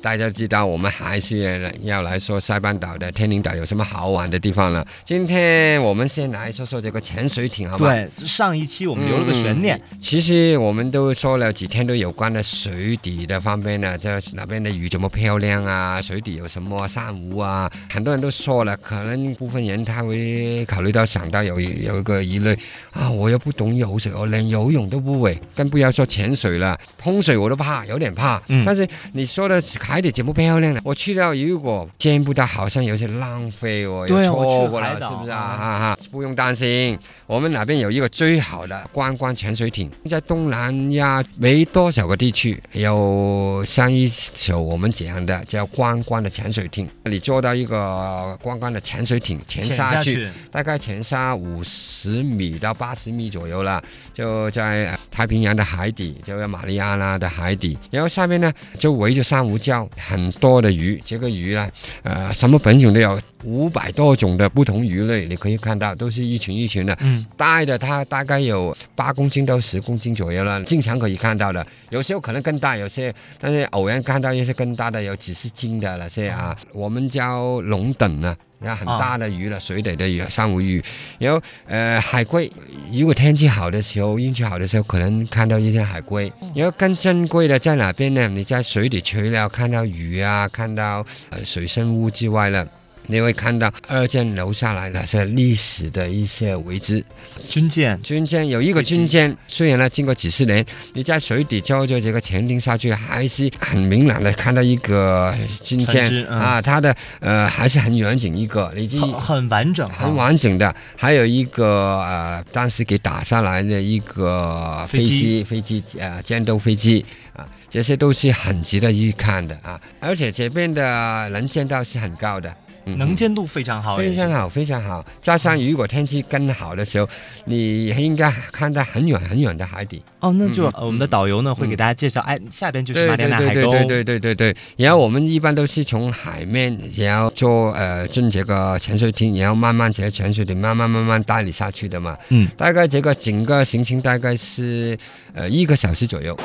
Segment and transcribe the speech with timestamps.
[0.00, 4.86] 大家知道，我们还是要来说塞班岛的天宁岛有什么好玩的地方了。
[5.04, 7.92] 今天我们先来说说这个潜水艇，好吗？
[7.92, 9.80] 对，上一期我们留了个悬念。
[10.00, 16.00] 其实我们都说了几天都有关的水底的方面呢，这那边的鱼怎么漂亮啊？
[16.00, 17.68] 水底有什么珊瑚啊？
[17.90, 22.56] 很多人都说了，可能部分人他会考虑到想到有有一个疑虑
[22.92, 28.40] 啊，我又不懂游水，我连游泳都不会，更不要说潜水了，碰水我都怕，有点怕。
[28.46, 35.30] 嗯但是你说的海底节目漂亮了，我去了如果见不到，好像有些浪费哦，对有我去错过了，是不是？
[35.30, 35.38] 啊？
[35.38, 36.96] 啊哈哈，不用担心，
[37.26, 53.82] 我们那边有一个最好的观光潜水艇，在东南亚没多少个地区有像一艘我们讲的叫观光的潜水艇，你坐到一个观光的潜水艇潜潜下去，去，大概潜下五十米到八十米左右了，
[54.12, 61.68] 就在呃太平洋的海底，就在马里亚纳的海底，然后下面呢就围着珊瑚礁，很多的鱼，这个鱼呢，
[62.02, 71.66] 呃，什么品种都有，五百多种的不同鱼类，你可以看到都是一群一群的，嗯，大的它大概有八公斤到十公斤左右了，经常可以看到的。
[71.90, 78.36] 有时候可能更大，有些但是偶然看到一些更大的，有几十斤的那些啊，我们叫龙等啊。
[78.60, 80.82] 那很大的鱼了，水里的鱼，珊瑚鱼，
[81.18, 82.50] 然后呃海龟，
[82.92, 86.32] 如果天气好的时候，运气好的时候，可能看到一些海龟。
[86.54, 88.26] 然后更珍贵的在哪边呢？
[88.28, 92.66] 你在水里除了看到鱼啊，看到呃水生物之外呢，
[93.08, 97.04] 你会看到二战留下来的是历史的一些遗址。
[97.48, 122.54] 军舰，军舰有一个军舰，虽然呢经过几十年，你在水底照着这个潜艇下去，还是很明朗的看到一个军舰啊，它的呃还是很远景一个，已经很很完整啊，很完整的，还有一个呃当时给打下来的一个飞飞机机，飞机呃战斗飞机啊，这些都是很值得一看的啊，而且这边的能见度是很高的。
[122.88, 125.04] 嗯能见度非常好，非常好，非常好。
[125.20, 127.08] 加上如果天气更好的时候，
[127.44, 130.02] 你应该看到很远很远的海底。
[130.20, 134.56] 哦，那就我们的导游呢会给大家介绍，哎，下边就是马里亚纳海沟，对对对对对对对。
[134.76, 142.16] 然后我们一般都是从海面，然后坐呃进这个潜水艇，然后慢慢这个潜水艇慢慢慢慢带你下去的嘛。
[142.30, 144.98] 嗯，大概这个整个行程大概是
[145.34, 146.36] 呃一个小时左右。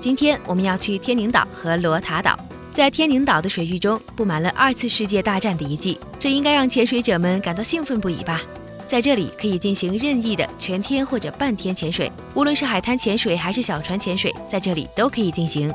[0.00, 2.38] 今天我们要去天宁岛和罗塔岛。
[2.74, 8.40] 在天宁岛的水域中布满了二次世界大战的遗迹，这应该让潜水者们感到兴奋不已吧？
[8.88, 15.72] 在这里可以进行任意的全天或者半天潜水，无论是海滩潜水还是小船潜水，在这里都可以进行。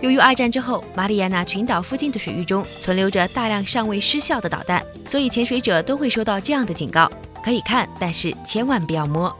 [0.00, 7.10] 由于二战之后，马里亚纳群岛附近的水域中存留着大量尚未失效的导弹，所以潜水者都会收到这样的警告：
[7.44, 9.30] 可以看，但是千万不要摸。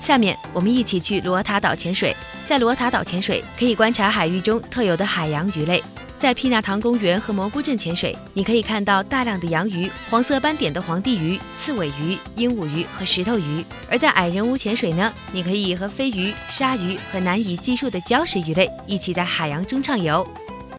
[0.00, 2.14] 下面我们一起去罗塔岛潜水。
[2.46, 5.82] 在罗塔岛潜水，可以观察海域中特有的海洋鱼类。
[6.18, 20.26] 在皮纳唐公园和蘑菇镇潜水，你可以看到大量的洋鱼、黄色斑点的皇帝鱼、刺尾鱼、鹦鹉鱼和石头鱼；而在矮人屋潜水呢，你可以和飞鱼、鲨鱼和难以计数的礁石鱼类一起在海洋中畅游。